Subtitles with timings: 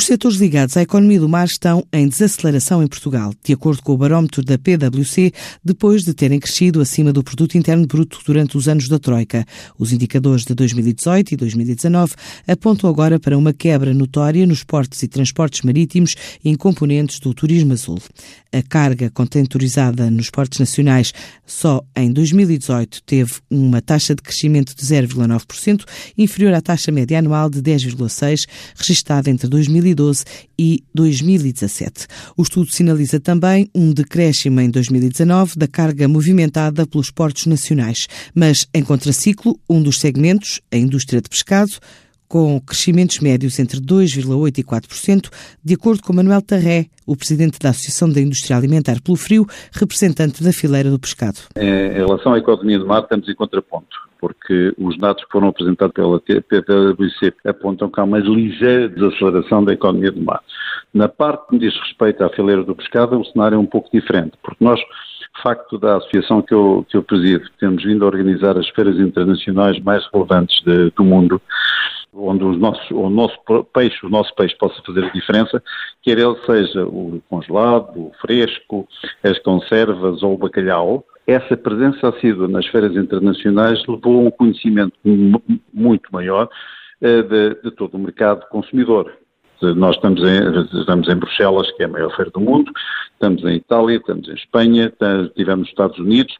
[0.00, 3.92] Os setores ligados à economia do mar estão em desaceleração em Portugal, de acordo com
[3.92, 5.30] o barómetro da PwC,
[5.62, 9.44] depois de terem crescido acima do produto interno bruto durante os anos da Troika.
[9.78, 12.14] Os indicadores de 2018 e 2019
[12.48, 17.34] apontam agora para uma quebra notória nos portos e transportes marítimos e em componentes do
[17.34, 17.98] turismo azul.
[18.50, 21.12] A carga contentorizada nos portos nacionais
[21.44, 25.84] só em 2018 teve uma taxa de crescimento de 0,9%,
[26.16, 28.46] inferior à taxa média anual de 10,6%,
[28.76, 30.24] registada entre 2018 2012
[30.58, 32.06] e 2017.
[32.36, 38.66] O estudo sinaliza também um decréscimo em 2019 da carga movimentada pelos portos nacionais, mas
[38.74, 41.72] em contraciclo, um dos segmentos, a indústria de pescado,
[42.28, 45.28] com crescimentos médios entre 2,8% e 4%,
[45.64, 50.42] de acordo com Manuel Tarré, o presidente da Associação da Indústria Alimentar pelo Frio, representante
[50.44, 51.38] da fileira do pescado.
[51.56, 55.94] Em relação à economia do mar, estamos em contraponto porque os dados que foram apresentados
[55.94, 60.42] pela PwC apontam que há uma ligeira desaceleração da economia do mar.
[60.92, 64.32] Na parte que diz respeito à fileira do pescado, o cenário é um pouco diferente,
[64.42, 64.80] porque nós,
[65.42, 69.80] facto da associação que eu, que eu presido, temos vindo a organizar as feiras internacionais
[69.80, 71.40] mais relevantes de, do mundo,
[72.12, 73.38] onde os nossos, o nosso
[73.72, 75.62] peixe, o nosso peixe possa fazer a diferença,
[76.02, 78.86] quer ele seja o congelado, o fresco,
[79.22, 84.94] as conservas ou o bacalhau, essa presença assídua nas feiras internacionais levou a um conhecimento
[85.72, 86.48] muito maior
[87.00, 89.12] uh, de, de, todo o mercado consumidor.
[89.76, 92.72] Nós estamos em, estamos em Bruxelas, que é a maior feira do mundo,
[93.12, 94.90] estamos em Itália, estamos em Espanha,
[95.26, 96.34] estivemos nos Estados Unidos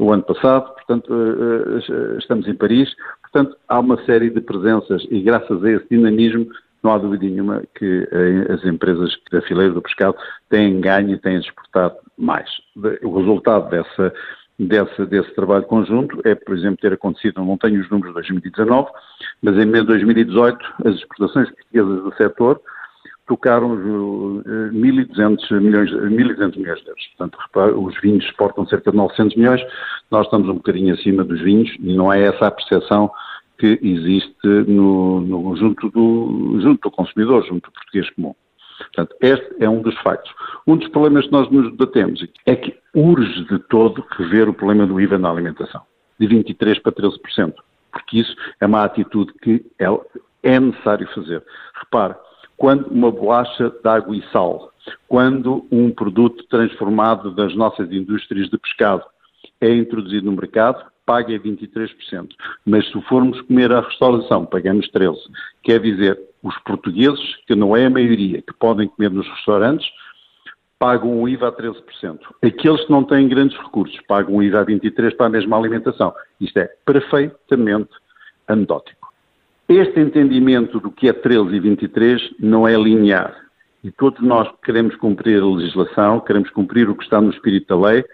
[0.00, 5.22] o ano passado, portanto, uh, estamos em Paris, portanto, há uma série de presenças e
[5.22, 6.48] graças a esse dinamismo
[6.82, 8.08] não há dúvida nenhuma que
[8.52, 10.16] as empresas da fileira do pescado
[10.48, 12.48] têm ganho e têm exportado mais.
[13.02, 14.12] O resultado dessa,
[14.58, 18.90] desse, desse trabalho conjunto é, por exemplo, ter acontecido, não tenho os números de 2019,
[19.42, 22.60] mas em mês de 2018 as exportações portuguesas do setor
[23.26, 27.06] tocaram 1.200 eh, milhões, 1.200 milhões de euros.
[27.16, 27.38] Portanto,
[27.76, 29.62] os vinhos exportam cerca de 900 milhões,
[30.10, 33.10] nós estamos um bocadinho acima dos vinhos e não é essa a percepção
[33.58, 38.34] que existe no, no, junto, do, junto do consumidor, junto do português comum.
[38.78, 40.32] Portanto, este é um dos factos.
[40.66, 44.86] Um dos problemas que nós nos debatemos é que urge de todo rever o problema
[44.86, 45.82] do IVA na alimentação,
[46.18, 47.54] de 23% para 13%,
[47.92, 49.86] porque isso é uma atitude que é,
[50.42, 51.42] é necessário fazer.
[51.78, 52.14] Repare,
[52.56, 54.72] quando uma bolacha de água e sal,
[55.08, 59.02] quando um produto transformado das nossas indústrias de pescado
[59.60, 61.90] é introduzido no mercado, paga 23%.
[62.64, 65.16] Mas se formos comer à restauração, pagamos 13%.
[65.62, 69.86] Quer dizer, os portugueses, que não é a maioria, que podem comer nos restaurantes,
[70.78, 72.18] pagam o IVA a 13%.
[72.44, 76.14] Aqueles que não têm grandes recursos pagam o IVA a 23% para a mesma alimentação.
[76.40, 77.90] Isto é perfeitamente
[78.46, 79.12] anedótico.
[79.68, 83.34] Este entendimento do que é 13 e 23 não é linear.
[83.82, 87.88] E todos nós queremos cumprir a legislação, queremos cumprir o que está no espírito da
[87.88, 88.04] lei,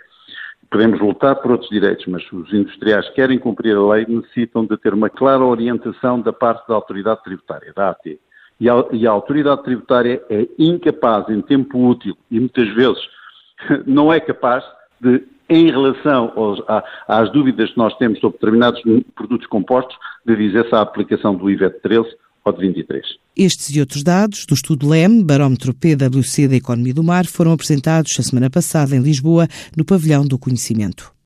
[0.72, 4.94] podemos lutar por outros direitos, mas os industriais querem cumprir a lei, necessitam de ter
[4.94, 8.18] uma clara orientação da parte da autoridade tributária, da AT.
[8.58, 13.02] E a, e a autoridade tributária é incapaz, em tempo útil, e muitas vezes
[13.86, 14.64] não é capaz
[14.98, 16.62] de, em relação aos,
[17.06, 18.80] às dúvidas que nós temos sobre determinados
[19.14, 19.94] produtos compostos,
[20.24, 22.08] de dizer se a aplicação do IVET 13
[22.44, 23.02] ou de 23.
[23.36, 28.18] Estes e outros dados do estudo LEM, Barómetro PwC da Economia do Mar, foram apresentados
[28.18, 31.11] a semana passada em Lisboa, no Pavilhão do Conhecimento.